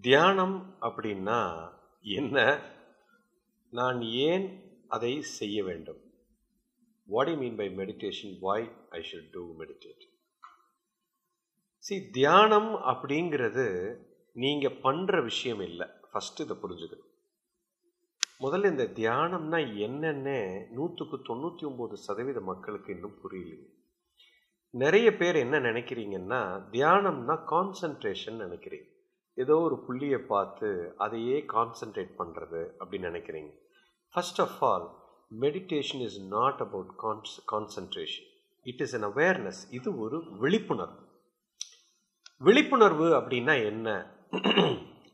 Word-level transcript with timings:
தியானம் 0.00 0.76
அப்படின்னா 0.80 1.38
என்ன? 2.02 2.36
நான் 3.72 4.00
ஏன் 4.02 4.46
அதை 4.88 5.22
செய்ய 5.22 5.64
வேண்டும்? 5.64 6.00
What 7.04 7.28
you 7.28 7.36
mean 7.36 7.56
by 7.56 7.68
meditation 7.68 8.34
why 8.40 8.66
I 8.90 9.00
should 9.10 9.30
do 9.30 9.42
meditate 9.60 10.04
see 11.78 12.10
தியானம் 12.10 12.70
அப்படிங்கிறது 12.92 13.66
நீங்கள் 14.32 14.78
பண்ணுற 14.82 15.22
விஷயம் 15.22 15.60
இல்லை. 15.60 15.86
ஃபஸ்ட்டு 16.10 16.44
இதை 16.44 16.56
புரிஞ்சுக்கணும். 16.62 17.10
முதல்ல 18.40 18.70
இந்த 18.74 18.84
தியானம்னா 19.00 19.60
என்னென்ன 19.78 20.28
நூற்றுக்கு 20.70 21.16
தொண்ணூற்றி 21.16 21.64
ஒம்பது 21.70 21.92
சதவீத 21.92 22.40
மக்களுக்கு 22.40 22.94
இன்னும் 22.94 23.18
புரியலைங்க 23.22 23.66
நிறைய 24.70 25.16
பேர் 25.16 25.36
என்ன 25.36 25.58
நினைக்கிறீங்கன்னா 25.58 26.40
தியானம்னா 26.76 27.36
கான்சன்ட்ரேஷன் 27.54 28.38
நினைக்கிறீங்க. 28.44 28.88
ஏதோ 29.42 29.54
ஒரு 29.66 29.76
புள்ளியை 29.86 30.20
பார்த்து 30.32 30.68
அதையே 31.04 31.36
கான்சென்ட்ரேட் 31.54 32.12
பண்ணுறது 32.20 32.60
அப்படின்னு 32.80 33.10
நினைக்கிறீங்க. 33.10 33.50
First 34.14 34.40
of 34.44 34.58
all 34.68 34.86
meditation 35.42 36.02
is 36.08 36.18
not 36.36 36.60
about 36.66 36.92
cons 37.04 37.34
concentration 37.52 38.28
it 38.66 38.80
is 38.80 38.94
an 38.98 39.06
awareness 39.10 39.60
இது 39.70 39.88
ஒரு 40.04 40.18
விழிப்புணர்வு. 40.42 41.02
விழிப்புணர்வு 42.46 43.08
அப்படின்னா 43.18 43.54
என்ன? 43.72 43.88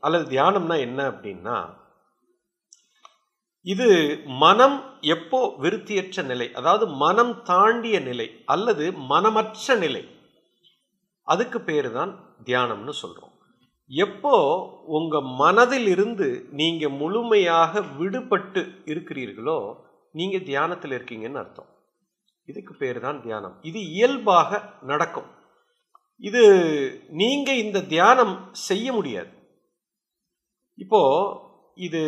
அல்லது 0.03 0.25
தியானம்னா 0.35 0.77
என்ன 0.87 1.01
அப்படின்னா 1.11 1.57
இது 3.65 3.87
மனம் 4.43 4.75
எப்போ 5.15 5.39
விருத்தியற்ற 5.63 6.23
நிலை 6.23 6.47
அதாவது 6.53 6.85
மனம் 7.03 7.33
தாண்டிய 7.43 7.99
நிலை 7.99 8.27
அல்லது 8.45 8.85
மனமற்ற 9.11 9.77
நிலை 9.83 10.03
அதுக்கு 11.27 11.59
பேர் 11.61 11.89
தான் 11.91 12.11
தியானம்னு 12.47 12.93
சொல்கிறோம் 13.03 13.34
எப்போ 13.91 14.35
உங்க 14.97 15.21
மனதில் 15.21 15.87
இருந்து 15.87 16.27
நீங்க 16.51 16.89
முழுமையாக 16.89 17.81
விடுபட்டு 17.99 18.61
இருக்கிறீர்களோ 18.85 19.59
நீங்க 20.11 20.37
தியானத்தில் 20.37 20.91
இருக்கீங்கன்னு 20.91 21.41
அர்த்தம். 21.41 21.69
இதுக்கு 22.45 22.73
பேர் 22.75 22.99
தான் 22.99 23.21
தியானம். 23.21 23.55
இது 23.61 23.79
இயல்பாக 23.89 24.61
நடக்கும். 24.81 25.29
இது 26.19 26.43
நீங்க 27.09 27.49
இந்த 27.55 27.79
தியானம் 27.93 28.35
செய்ய 28.51 28.93
முடியாது. 28.93 29.31
இப்போ 30.77 31.01
இது 31.75 32.01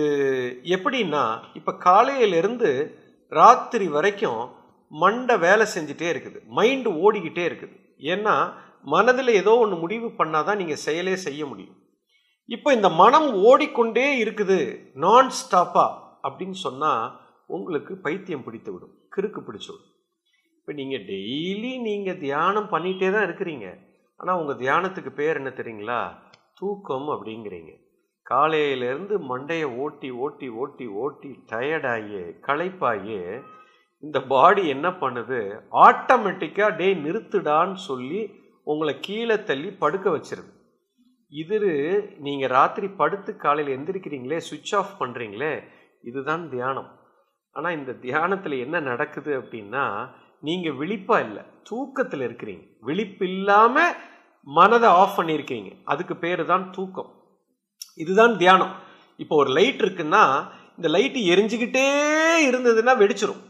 எப்படின்னா 0.76 1.24
இப்போ 1.54 1.72
காலையிலிருந்து 1.78 2.70
ராத்திரி 3.32 3.88
வரைக்கும் 3.88 4.42
மண்டை 4.92 5.36
வேலை 5.38 5.66
செஞ்சுட்டே 5.76 6.08
இருக்குது. 6.14 6.40
மைண்டு 6.58 6.90
ஓடிக்கிட்டே 7.04 7.44
இருக்குது. 7.50 7.76
ஏன்னா 8.14 8.36
மனதில் 8.84 9.32
ஏதோ 9.42 9.54
ஒன்று 9.64 9.78
முடிவு 9.84 10.08
பண்ணாதான் 10.20 10.60
நீங்கள் 10.62 10.84
செயலே 10.86 11.16
செய்ய 11.16 11.46
முடியும். 11.46 11.78
இப்போ 12.50 12.74
இந்த 12.74 12.90
மனம் 12.90 13.30
ஓடிக்கொண்டே 13.50 14.08
இருக்குது 14.24 14.60
நான் 15.06 15.30
ஸ்டாப்பா 15.40 15.88
அப்படின்னு 16.24 16.58
சொன்னால் 16.66 17.12
உங்களுக்கு 17.48 17.94
பைத்தியம் 18.06 18.46
பிடித்து 18.46 18.72
விடும் 18.74 18.94
கிறுக்கு 19.16 19.42
பிடிச்சு 19.48 19.70
விடும். 19.72 19.92
இப்போ 20.60 20.74
நீங்கள் 20.74 21.06
டெய்லி 21.10 21.74
நீங்கள் 21.88 22.18
தியானம் 22.18 22.72
பண்ணிகிட்டே 22.72 23.10
தான் 23.12 23.28
இருக்கிறீங்க. 23.28 23.68
ஆனால் 24.20 24.40
உங்கள் 24.42 24.60
தியானத்துக்கு 24.64 25.12
பேர் 25.20 25.40
என்ன 25.42 25.52
தெரியுங்களா? 25.60 26.00
தூக்கம் 26.60 27.10
அப்படிங்கிறீங்க. 27.16 27.74
காலையிலேருந்து 28.26 29.16
மண்டையை 29.32 29.68
ஓட்டி 29.84 30.10
ஓட்டி 30.12 30.48
ஓட்டி 30.62 30.86
ஓட்டி 31.04 31.30
டயர்டாயே 31.52 32.24
களைப்பாயே 32.48 33.22
இந்த 34.04 34.18
பாடி 34.22 34.68
என்ன 34.68 34.88
பண்ணுது? 35.04 35.40
ஆட்டோமேட்டிக்காக 35.86 36.76
டே 36.76 36.94
நிறுத்துடான்னு 37.06 37.80
சொல்லி 37.90 38.22
உங்களை 38.72 38.94
கீழே 39.08 39.36
தள்ளி 39.50 39.70
படுக்க 39.82 40.08
வச்சிருது. 40.16 40.52
இது 41.42 41.58
நீங்கள் 42.26 42.52
ராத்திரி 42.58 42.88
படுத்து 43.02 43.32
காலையில் 43.44 43.74
எந்திரிக்கிறீங்களே 43.76 44.40
சுவிட்ச் 44.48 44.74
ஆஃப் 44.80 44.94
பண்ணுறீங்களே 45.00 45.54
இதுதான் 46.10 46.44
தியானம். 46.54 46.90
ஆனால் 47.56 47.78
இந்த 47.80 47.92
தியானத்தில் 48.06 48.56
என்ன 48.66 48.80
நடக்குது 48.90 49.32
அப்படின்னா 49.42 49.86
நீங்கள் 50.48 50.78
விழிப்பாக 50.82 51.26
இல்லை 51.28 51.44
தூக்கத்தில் 51.70 52.24
இருக்கிறீங்க. 52.28 52.66
விழிப்பு 52.88 53.26
இல்லாமல் 53.32 53.96
மனதை 54.58 54.90
ஆஃப் 55.02 55.16
பண்ணியிருக்கீங்க. 55.20 55.72
அதுக்கு 55.94 56.16
பேர் 56.24 56.44
தான் 56.52 56.66
தூக்கம். 56.76 57.12
இதுதான் 58.04 58.36
தியானம். 58.42 58.74
இப்போ 59.24 59.36
ஒரு 59.44 59.52
லைட் 59.58 59.82
இருக்குன்னா 59.86 60.24
இந்த 60.78 60.88
லைட்டு 60.96 61.20
எரிஞ்சுக்கிட்டே 61.34 61.88
இருந்ததுன்னா 62.50 62.94
வெடிச்சிரும். 63.04 63.42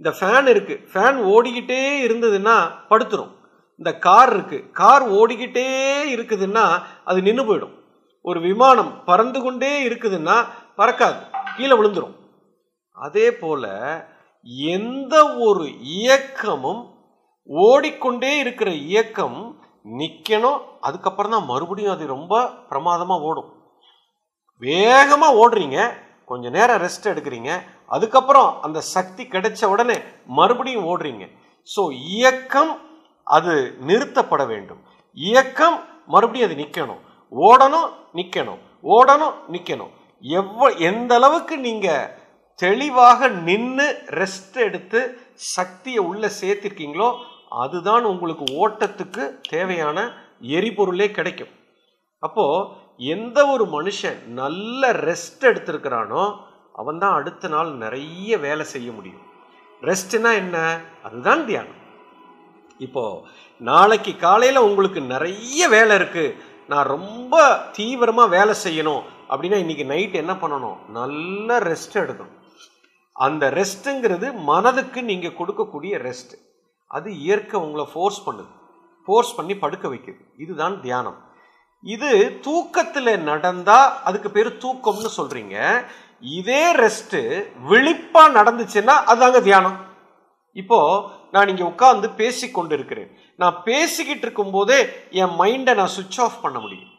இந்த 0.00 0.10
ஃபேன் 0.18 0.48
இருக்குது 0.52 0.84
ஃபேன் 0.92 1.18
ஓடிக்கிட்டே 1.32 1.82
இருந்ததுன்னா 2.06 2.56
படுத்துரும். 2.92 3.32
இந்த 3.80 3.90
கார் 4.06 4.32
இருக்கு. 4.34 4.58
கார் 4.80 5.04
ஓடிக்கிட்டே 5.18 5.68
இருக்குதுன்னா 6.14 6.64
அது 7.10 7.18
நின்று 7.28 7.44
போயிடும். 7.48 7.74
ஒரு 8.28 8.38
விமானம் 8.48 8.92
பறந்து 9.08 9.38
கொண்டே 9.44 9.72
இருக்குதுன்னா 9.88 10.36
பறக்காது. 10.80 11.20
கீழே 11.56 11.74
விழுந்துடும் 11.78 12.14
அதே 13.06 13.26
போல 13.42 13.64
எந்த 14.76 15.14
ஒரு 15.46 15.64
இயக்கமும் 15.98 16.82
ஓடிக்கொண்டே 17.48 18.32
இருக்கிற 18.44 18.70
இயக்கம் 18.90 19.38
நிற்கணும் 20.00 20.60
அதுக்கப்புறம் 20.86 21.34
தான் 21.34 21.48
மறுபடியும் 21.50 21.94
அது 21.94 22.04
ரொம்ப 22.14 22.34
பிரமாதமாக 22.70 23.26
ஓடும். 23.28 23.50
வேகமாக 24.62 25.38
ஓடுறீங்க 25.42 25.78
கொஞ்ச 26.30 26.50
நேரம் 26.56 26.82
ரெஸ்ட் 26.84 27.10
எடுக்கிறீங்க 27.12 27.50
அதுக்கப்புறம் 27.94 28.50
அந்த 28.66 28.78
சக்தி 28.94 29.22
கிடைச்ச 29.34 29.64
உடனே 29.72 29.96
மறுபடியும் 30.38 30.86
ஓடுறீங்க. 30.92 31.24
ஸோ 31.68 31.82
இயக்கம் 32.16 32.72
அது 33.24 33.76
நிறுத்தப்பட 33.86 34.46
வேண்டும். 34.46 34.82
இயக்கம் 35.12 35.78
மறுபடியும் 36.06 36.48
அது 36.50 36.60
நிற்கணும் 36.62 37.02
ஓடணும் 37.32 37.90
நிற்கணும் 38.14 38.60
ஓடணும் 38.84 39.36
நிற்கணும் 39.52 39.92
எவ்வ 40.24 40.76
எந்த 40.78 41.14
அளவுக்கு 41.14 41.58
நீங்கள் 41.58 42.22
தெளிவாக 42.54 43.28
நின்று 43.28 43.86
ரெஸ்ட் 44.06 44.56
எடுத்து 44.56 45.18
சக்தியை 45.34 45.98
உள்ளே 45.98 46.28
சேர்த்திருக்கீங்களோ 46.40 47.08
அதுதான் 47.48 48.04
உங்களுக்கு 48.04 48.44
ஓட்டத்துக்கு 48.62 49.40
தேவையான 49.48 49.98
எரிபொருளே 50.40 51.10
கிடைக்கும். 51.10 51.52
அப்போது 52.18 52.68
எந்த 52.96 53.46
ஒரு 53.46 53.64
மனுஷன் 53.64 54.18
நல்ல 54.26 54.92
ரெஸ்ட் 54.92 55.40
எடுத்திருக்கிறானோ 55.40 56.36
அவன் 56.72 56.98
தான் 56.98 57.12
அடுத்த 57.12 57.48
நாள் 57.48 57.72
நிறைய 57.72 58.38
வேலை 58.38 58.64
செய்ய 58.64 58.92
முடியும். 58.92 59.22
ரெஸ்ட்னா 59.82 60.34
என்ன? 60.34 60.80
அதுதான் 61.02 61.44
தியானம். 61.44 61.80
இப்போது 62.78 63.22
நாளைக்கு 63.58 64.16
காலையில் 64.16 64.56
உங்களுக்கு 64.56 65.00
நிறைய 65.00 65.68
வேலை 65.68 65.96
இருக்குது 65.96 66.36
நான் 66.68 66.86
ரொம்ப 66.86 67.56
தீவிரமாக 67.72 68.28
வேலை 68.28 68.54
செய்யணும். 68.64 69.02
அப்படின்னா 69.28 69.58
இன்னைக்கு 69.58 69.84
நைட் 69.84 70.12
என்ன 70.12 70.32
பண்ணணும்? 70.32 70.78
நல்ல 70.88 71.58
ரெஸ்ட் 71.58 71.96
எடுக்கணும். 72.02 72.40
அந்த 73.12 73.50
ரெஸ்ட்டுங்கிறது 73.50 74.34
மனதுக்கு 74.34 75.02
நீங்கள் 75.02 75.38
கொடுக்கக்கூடிய 75.38 75.94
ரெஸ்ட் 76.08 76.34
அது 76.86 77.18
இயற்கை 77.18 77.60
உங்களை 77.60 77.86
ஃபோர்ஸ் 77.92 78.26
பண்ணுது. 78.26 78.52
ஃபோர்ஸ் 79.04 79.34
பண்ணி 79.36 79.56
படுக்க 79.56 79.88
வைக்குது. 79.88 80.20
இதுதான் 80.36 80.80
தியானம். 80.80 81.18
இது 81.82 82.40
தூக்கத்தில் 82.40 83.22
நடந்தால் 83.22 83.92
அதுக்கு 84.04 84.30
பேர் 84.30 84.58
தூக்கம்னு 84.64 85.10
சொல்கிறீங்க 85.16 85.86
இதே 86.20 86.72
ரெஸ்ட்டு 86.72 87.48
விழிப்பாக 87.68 88.34
நடந்துச்சுன்னா 88.38 88.94
அதுதாங்க 89.10 89.40
தியானம். 89.42 89.76
இப்போது 90.52 91.08
நான் 91.34 91.50
இங்கே 91.52 91.64
உட்காந்து 91.72 92.08
பேசி 92.20 92.46
கொண்டிருக்கிறேன் 92.56 93.10
நான் 93.42 93.56
பேசிக்கிட்டு 93.68 94.26
இருக்கும்போதே 94.26 94.80
என் 95.22 95.36
மைண்டை 95.40 95.72
நான் 95.80 95.94
சுவிட்ச் 95.94 96.20
ஆஃப் 96.24 96.42
பண்ண 96.44 96.58
முடியும். 96.64 96.90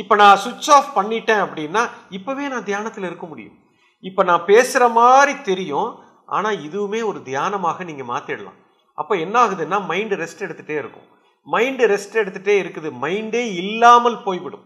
இப்போ 0.00 0.14
நான் 0.22 0.40
சுவிட்ச் 0.44 0.70
ஆஃப் 0.76 0.94
பண்ணிட்டேன் 0.98 1.42
அப்படின்னா 1.44 1.82
இப்போவே 2.16 2.46
நான் 2.54 2.68
தியானத்தில் 2.70 3.08
இருக்க 3.10 3.26
முடியும். 3.32 3.56
இப்போ 4.04 4.22
நான் 4.30 4.48
பேசுகிற 4.50 4.84
மாதிரி 4.98 5.34
தெரியும் 5.50 5.90
ஆனால் 6.36 6.60
இதுவுமே 6.66 7.00
ஒரு 7.10 7.20
தியானமாக 7.28 7.84
நீங்கள் 7.90 8.10
மாற்றிடலாம் 8.12 8.58
அப்போ 8.98 9.14
என்ன 9.24 9.36
ஆகுதுன்னா 9.42 9.78
மைண்டு 9.90 10.14
ரெஸ்ட் 10.22 10.44
எடுத்துட்டே 10.46 10.76
இருக்கும். 10.82 11.06
மைண்டு 11.46 11.84
ரெஸ்ட் 11.92 12.18
எடுத்துட்டே 12.22 12.56
இருக்குது. 12.62 12.88
மைண்டே 13.04 13.42
இல்லாமல் 13.62 14.18
போய்விடும். 14.26 14.64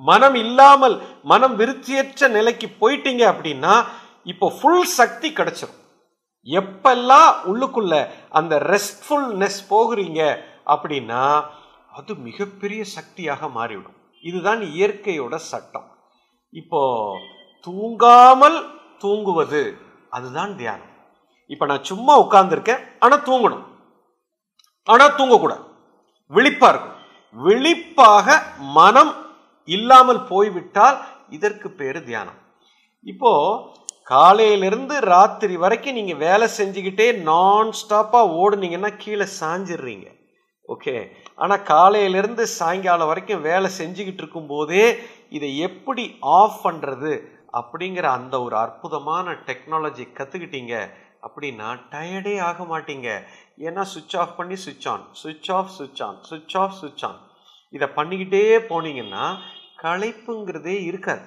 மனம் 0.00 0.36
இல்லாமல் 0.44 0.96
மனம் 1.30 1.54
விருத்தியற்ற 1.60 2.28
நிலைக்கு 2.36 2.66
போயிட்டீங்க 2.80 3.22
அப்படின்னா 3.32 3.74
இப்போ 4.32 4.46
ஃபுல் 4.58 4.86
சக்தி 4.98 5.28
கிடைச்சிடும் 5.38 5.77
எப்பெல்லாம் 6.56 7.30
உள்ளுக்குள்ள 7.50 7.94
அந்த 8.38 8.54
ரெஸ்ட்ஃபுல்னஸ் 8.72 9.60
போகிறீங்க 9.70 10.20
அப்படின்னா 10.74 11.22
அது 11.98 12.12
மிகப்பெரிய 12.26 12.82
சக்தியாக 12.96 13.48
மாறிவிடும். 13.56 13.96
இதுதான் 14.24 14.60
இயற்கையோட 14.76 15.34
சட்டம். 15.50 15.88
இப்போ 16.52 16.82
தூங்காமல் 17.66 18.58
தூங்குவது 19.02 19.62
அதுதான் 20.16 20.52
தியானம். 20.56 20.92
இப்போ 21.46 21.66
நான் 21.70 21.88
சும்மா 21.90 22.14
உட்கார்ந்துருக்கேன் 22.24 22.84
ஆனால் 22.98 23.26
தூங்கணும். 23.28 23.64
ஆனால் 24.92 25.16
தூங்கக்கூடாது. 25.18 25.64
விழிப்பாக 26.36 26.72
இருக்கும். 26.72 26.96
விழிப்பாக 27.36 28.36
மனம் 28.78 29.12
இல்லாமல் 29.68 30.22
போய்விட்டால் 30.30 30.98
இதற்கு 31.36 31.68
பேர் 31.80 31.98
தியானம். 32.04 32.38
இப்போ 33.12 33.32
காலையிலிருந்து 34.10 35.00
ராத்திரி 35.12 35.56
வரைக்கும் 35.62 35.96
நீங்கள் 35.98 36.20
வேலை 36.26 36.46
செஞ்சுக்கிட்டே 36.58 37.06
நான் 37.28 37.70
ஸ்டாப்பாக 37.80 38.30
ஓடுனீங்கன்னா 38.42 38.90
கீழே 38.96 39.26
சாஞ்சிடுறீங்க. 39.40 40.06
ஓகே 40.68 40.94
ஆனால் 41.42 41.64
காலையிலேருந்து 41.72 42.44
சாயங்காலம் 42.58 43.06
வரைக்கும் 43.06 43.44
வேலை 43.48 43.70
செஞ்சுக்கிட்டு 43.80 44.22
இருக்கும்போதே 44.22 44.84
இதை 45.36 45.50
எப்படி 45.58 46.04
ஆஃப் 46.20 46.58
பண்ணுறது 46.66 47.12
அப்படிங்கிற 47.60 48.06
அந்த 48.18 48.34
ஒரு 48.46 48.56
அற்புதமான 48.56 49.36
டெக்னாலஜி 49.48 50.06
கற்றுக்கிட்டீங்க 50.18 50.74
அப்படின்னா 51.26 51.68
டயர்டே 51.92 52.34
ஆக 52.48 52.64
மாட்டீங்க. 52.72 53.08
ஏன்னா 53.68 53.84
சுவிட்ச் 53.92 54.16
ஆஃப் 54.22 54.36
பண்ணி 54.36 54.56
சுவிட்ச் 54.64 54.88
ஆன் 54.88 55.04
சுவிட்ச் 55.22 55.50
ஆஃப் 55.58 55.72
சுவிட்ச் 55.78 56.02
ஆன் 56.06 56.18
சுவிட்ச் 56.30 56.56
ஆஃப் 56.62 56.76
சுவிட்ச் 56.80 57.04
ஆன் 57.08 57.18
இதை 57.76 57.88
பண்ணிக்கிட்டே 57.96 58.42
போனீங்கன்னா 58.70 59.26
களைப்புங்கிறதே 59.82 60.76
இருக்காது. 60.90 61.26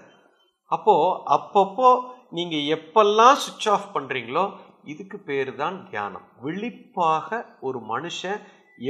அப்போது 0.72 1.20
அப்பப்போ 1.36 1.90
நீங்கள் 2.38 2.68
எப்பெல்லாம் 2.76 3.40
சுவிட்ச் 3.44 3.70
ஆஃப் 3.76 3.88
பண்ணுறீங்களோ 3.96 4.46
இதுக்கு 4.92 5.18
பேர் 5.30 5.52
தான் 5.62 5.78
தியானம். 5.90 6.26
விழிப்பாக 6.44 7.40
ஒரு 7.68 7.80
மனுஷன் 7.94 8.40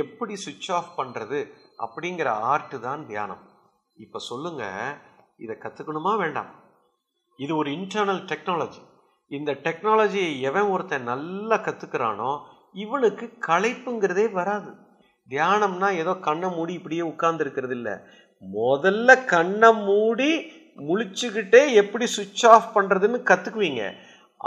எப்படி 0.02 0.36
சுவிட்ச் 0.44 0.70
ஆஃப் 0.78 0.92
பண்ணுறது 1.00 1.40
அப்படிங்கிற 1.86 2.30
ஆர்ட் 2.52 2.76
தான் 2.88 3.02
தியானம். 3.12 3.42
இப்போ 3.98 4.20
சொல்லுங்க 4.30 4.64
இதை 5.44 5.56
கற்றுக்கணுமா 5.64 6.14
வேண்டாம்? 6.24 6.52
இது 7.40 7.52
ஒரு 7.62 7.70
இன்டர்னல் 7.78 8.24
டெக்னாலஜி 8.32 8.82
இந்த 9.32 9.52
டெக்னாலஜியை 9.66 10.32
எவன் 10.50 10.72
ஒருத்தன் 10.74 11.10
நல்லா 11.12 11.58
கற்றுக்கிறானோ 11.68 12.32
இவனுக்கு 12.84 13.26
களைப்புங்கிறதே 13.48 14.26
வராது. 14.40 14.72
தியானம்னா 15.30 15.90
ஏதோ 16.02 16.14
கண்ணை 16.28 16.48
மூடி 16.56 16.74
இப்படியே 16.80 17.04
உட்கார்ந்துருக்கிறது 17.12 17.76
இல்லை 17.80 17.94
முதல்ல 18.44 19.10
கண்ணை 19.34 19.70
மூடி 19.88 20.32
முழிச்சுக்கிட்டே 20.78 21.62
எப்படி 21.82 22.06
சுவிட்ச் 22.16 22.46
ஆஃப் 22.56 22.70
பண்ணுறதுன்னு 22.76 23.20
கற்றுக்குவீங்க 23.30 23.84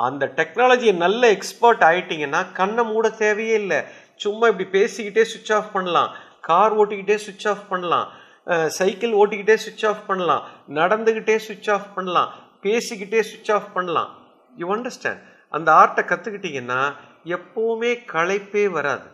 அந்த 0.06 0.24
டெக்னாலஜியை 0.38 0.94
நல்ல 1.04 1.22
எக்ஸ்பர்ட் 1.36 1.82
ஆயிட்டீங்கன்னா 1.88 2.40
கண்ணை 2.58 2.84
மூட 2.90 3.08
தேவையே 3.22 3.56
இல்லை. 3.62 3.80
சும்மா 4.22 4.44
இப்படி 4.52 4.66
பேசிக்கிட்டே 4.76 5.24
சுவிட்ச் 5.32 5.52
ஆஃப் 5.58 5.72
பண்ணலாம். 5.74 6.10
கார் 6.48 6.74
ஓட்டிக்கிட்டே 6.80 7.16
சுவிட்ச் 7.24 7.46
ஆஃப் 7.52 7.68
பண்ணலாம். 7.72 8.08
சைக்கிள் 8.78 9.12
ஓட்டிக்கிட்டே 9.20 9.56
சுவிட்ச் 9.64 9.86
ஆஃப் 9.90 10.02
பண்ணலாம். 10.08 10.42
நடந்துக்கிட்டே 10.78 11.36
சுவிட்ச் 11.46 11.70
ஆஃப் 11.74 11.88
பண்ணலாம். 11.96 12.32
பேசிக்கிட்டே 12.64 13.20
சுவிட்ச் 13.30 13.52
ஆஃப் 13.56 13.70
பண்ணலாம். 13.76 14.10
யூ 14.60 14.66
அண்டர்ஸ்டாண்ட் 14.76 15.22
அந்த 15.56 15.68
ஆர்ட்டை 15.80 16.02
கற்றுக்கிட்டிங்கன்னா 16.10 16.80
எப்போவுமே 17.36 17.92
களைப்பே 18.12 18.64
வராது. 18.76 19.08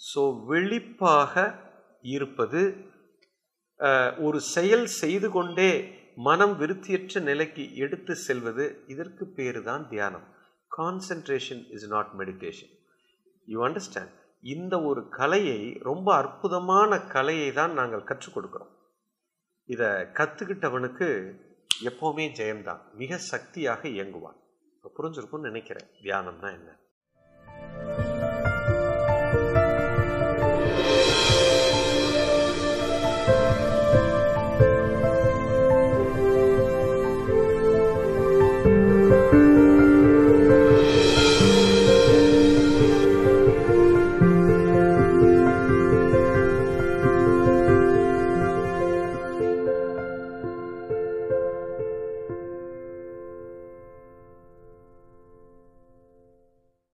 ஸோ 0.00 0.22
விழிப்பாக 0.50 1.34
இருப்பது 2.14 2.62
ஒரு 4.26 4.38
செயல் 4.54 4.86
செய்து 5.00 5.28
கொண்டே 5.36 5.72
மனம் 6.14 6.60
விருத்தியற்ற 6.60 7.20
நிலைக்கு 7.20 7.76
எடுத்து 7.76 8.14
செல்வது 8.14 8.84
இதற்கு 8.86 9.26
பேர் 9.26 9.62
தான் 9.62 9.88
தியானம். 9.88 10.24
Concentration 10.76 11.70
is 11.70 11.88
not 11.88 12.10
meditation 12.18 12.78
you 13.46 13.66
understand 13.68 14.20
இந்த 14.40 14.82
ஒரு 14.82 15.08
கலையை 15.08 15.78
ரொம்ப 15.82 16.14
அற்புதமான 16.14 17.00
கலையை 17.00 17.52
தான் 17.52 17.72
நாங்கள் 17.72 18.04
கற்றுக் 18.04 18.38
கொடுக்குறோம். 18.38 18.68
இதை 19.64 19.86
கற்றுக்கிட்டவனுக்கு 19.86 21.40
எப்போவுமே 21.84 22.28
ஜெயம்தான். 22.28 22.80
மிக 22.92 23.16
சக்தியாக 23.16 23.88
இயங்குவான். 23.88 24.36
புரிஞ்சிருக்கும்னு 24.98 25.38
நினைக்கிறேன். 25.38 25.88
தியானம்னா 26.02 26.52
என்ன? 26.52 26.80